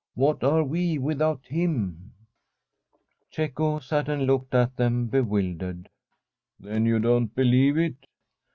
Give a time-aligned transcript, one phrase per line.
[0.15, 2.13] What are we without him?
[2.73, 5.89] * Cecco sat and looked at them bewildered.
[6.25, 8.07] * Then you don't believe it